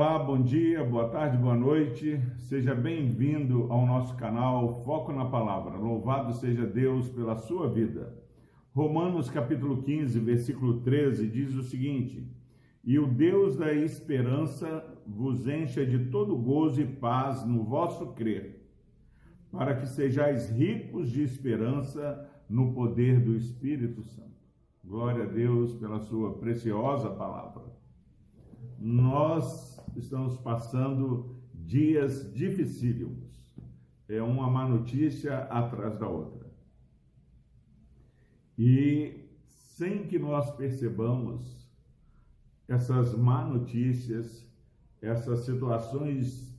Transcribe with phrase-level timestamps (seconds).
[0.00, 2.18] Olá, bom dia, boa tarde, boa noite.
[2.48, 5.76] Seja bem-vindo ao nosso canal Foco na Palavra.
[5.76, 8.16] Louvado seja Deus pela sua vida.
[8.72, 12.26] Romanos capítulo 15, versículo 13 diz o seguinte:
[12.82, 18.72] E o Deus da esperança vos encha de todo gozo e paz no vosso crer,
[19.52, 24.40] para que sejais ricos de esperança no poder do Espírito Santo.
[24.82, 27.80] Glória a Deus pela sua preciosa palavra
[28.80, 33.30] nós estamos passando dias dificílimos.
[34.08, 36.50] É uma má notícia atrás da outra.
[38.58, 41.68] E sem que nós percebamos
[42.68, 44.46] essas má notícias,
[45.00, 46.54] essas situações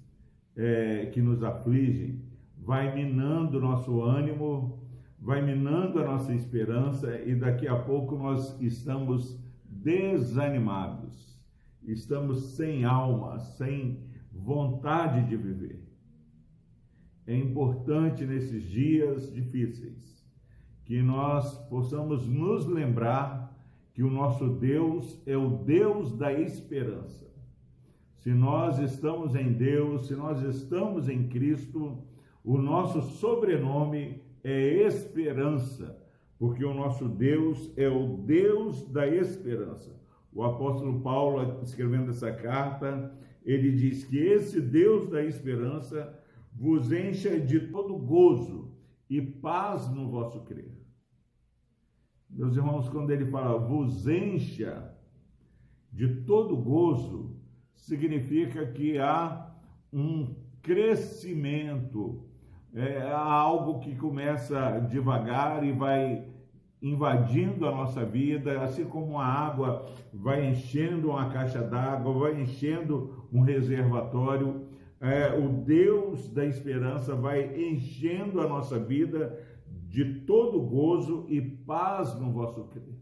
[0.55, 2.23] é, que nos afligem,
[2.57, 4.81] vai minando nosso ânimo,
[5.19, 11.30] vai minando a nossa esperança e daqui a pouco nós estamos desanimados
[11.91, 13.99] estamos sem alma, sem
[14.31, 15.83] vontade de viver.
[17.27, 20.21] É importante nesses dias difíceis
[20.85, 23.55] que nós possamos nos lembrar
[23.93, 27.29] que o nosso Deus é o Deus da esperança.
[28.17, 32.03] Se nós estamos em Deus, se nós estamos em Cristo,
[32.43, 35.97] o nosso sobrenome é esperança,
[36.37, 40.00] porque o nosso Deus é o Deus da esperança.
[40.33, 43.11] O apóstolo Paulo, escrevendo essa carta,
[43.43, 46.17] ele diz que esse Deus da esperança
[46.53, 48.71] vos encha de todo gozo
[49.09, 50.71] e paz no vosso crer.
[52.29, 54.95] Meus irmãos, quando ele fala vos encha
[55.91, 57.35] de todo gozo,
[57.73, 59.53] significa que há
[59.91, 62.23] um crescimento,
[62.73, 66.30] é algo que começa devagar e vai
[66.81, 73.27] invadindo a nossa vida, assim como a água vai enchendo uma caixa d'água, vai enchendo
[73.31, 74.67] um reservatório,
[74.99, 79.39] é, o Deus da esperança vai enchendo a nossa vida
[79.87, 82.99] de todo gozo e paz no vosso crer.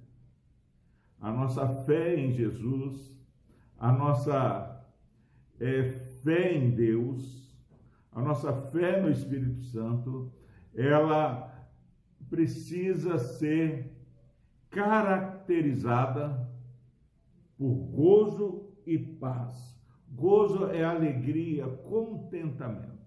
[1.19, 3.18] A nossa fé em Jesus,
[3.78, 4.85] a nossa
[5.59, 5.84] é,
[6.23, 7.53] fé em Deus,
[8.12, 10.31] a nossa fé no Espírito Santo,
[10.73, 11.59] ela
[12.30, 13.96] precisa ser
[14.69, 16.50] caracterizada
[17.57, 19.80] por gozo e paz.
[20.12, 23.00] Gozo é alegria, contentamento.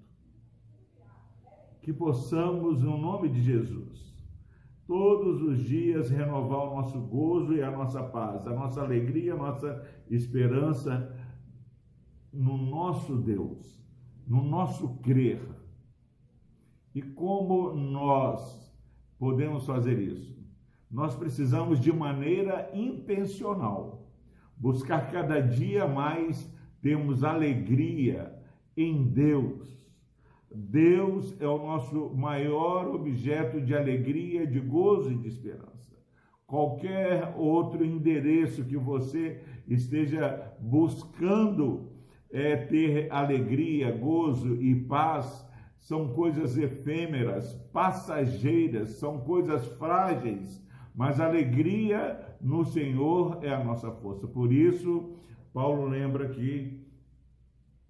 [1.81, 4.13] Que possamos, no nome de Jesus,
[4.87, 9.37] todos os dias renovar o nosso gozo e a nossa paz, a nossa alegria, a
[9.37, 11.19] nossa esperança
[12.33, 13.83] no nosso Deus,
[14.27, 15.41] no nosso crer.
[16.95, 18.62] E como nós
[19.23, 20.37] podemos fazer isso?
[20.91, 24.11] Nós precisamos, de maneira intencional,
[24.57, 28.37] buscar cada dia mais termos alegria
[28.77, 29.81] em Deus.
[30.53, 35.97] Deus é o nosso maior objeto de alegria, de gozo e de esperança.
[36.45, 41.93] Qualquer outro endereço que você esteja buscando
[42.29, 45.49] é, ter alegria, gozo e paz,
[45.83, 50.63] são coisas efêmeras, passageiras, são coisas frágeis,
[50.95, 54.29] mas alegria no Senhor é a nossa força.
[54.29, 55.17] Por isso,
[55.53, 56.87] Paulo lembra que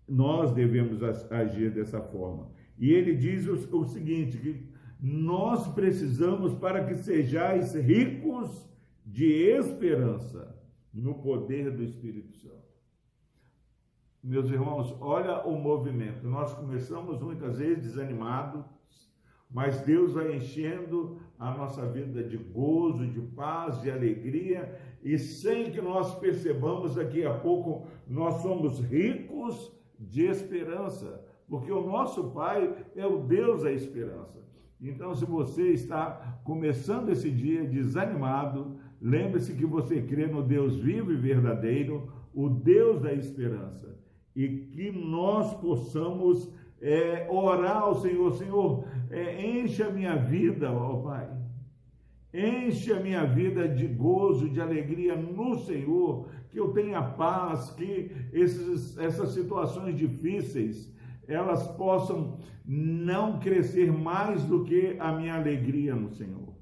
[0.09, 2.51] nós devemos agir dessa forma.
[2.79, 8.67] E ele diz o seguinte: que nós precisamos para que sejais ricos
[9.05, 10.59] de esperança
[10.95, 12.72] no poder do Espírito Santo.
[14.23, 16.29] Meus irmãos, olha o movimento.
[16.29, 18.65] Nós começamos muitas vezes desanimados,
[19.51, 25.73] mas Deus vai enchendo a nossa vida de gozo, de paz, de alegria, e sem
[25.73, 32.77] que nós percebamos, daqui a pouco nós somos ricos de esperança, porque o nosso Pai
[32.95, 34.41] é o Deus da esperança.
[34.81, 41.13] Então, se você está começando esse dia desanimado, lembre-se que você crê no Deus vivo
[41.13, 44.01] e verdadeiro, o Deus da esperança
[44.35, 46.49] e que nós possamos
[46.81, 51.29] é, orar ao Senhor, Senhor, é, enche a minha vida, ó Pai,
[52.35, 58.11] enche a minha vida de gozo, de alegria no Senhor, que eu tenha paz, que
[58.33, 60.93] esses, essas situações difíceis,
[61.29, 66.53] elas possam não crescer mais do que a minha alegria no Senhor.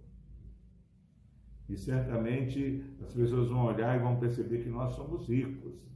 [1.69, 5.89] E certamente as pessoas vão olhar e vão perceber que nós somos ricos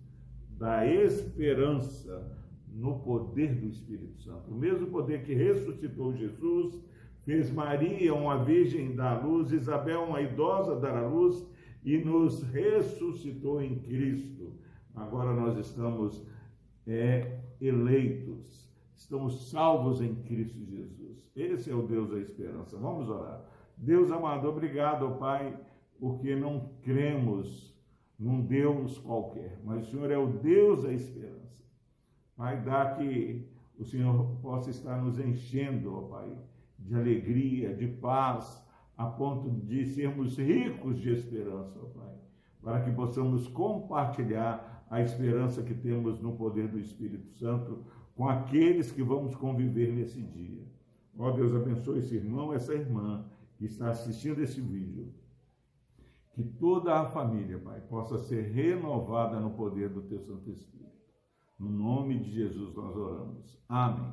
[0.59, 4.51] da esperança no poder do Espírito Santo.
[4.51, 6.83] O mesmo poder que ressuscitou Jesus,
[7.21, 11.47] fez Maria uma virgem dar luz, Isabel uma idosa dar a luz
[11.85, 14.53] e nos ressuscitou em Cristo.
[14.95, 16.25] Agora nós estamos
[16.87, 21.31] é, eleitos, estamos salvos em Cristo Jesus.
[21.35, 22.77] Esse é o Deus da esperança.
[22.77, 23.45] Vamos orar.
[23.77, 25.59] Deus amado, obrigado, Pai,
[25.99, 27.74] porque não cremos
[28.25, 31.63] num Deus qualquer, mas o Senhor é o Deus da esperança.
[32.35, 33.47] Pai, dá que
[33.79, 36.35] o Senhor possa estar nos enchendo, ó Pai,
[36.79, 38.65] de alegria, de paz,
[38.97, 42.15] a ponto de sermos ricos de esperança, ó Pai,
[42.63, 47.85] para que possamos compartilhar a esperança que temos no poder do Espírito Santo
[48.17, 50.65] com aqueles que vamos conviver nesse dia.
[51.19, 53.27] Ó Deus, abençoe esse irmão, essa irmã
[53.59, 55.13] que está assistindo esse vídeo.
[56.35, 60.91] Que toda a família, Pai, possa ser renovada no poder do Teu Santo Espírito.
[61.59, 63.63] No nome de Jesus nós oramos.
[63.69, 64.13] Amém.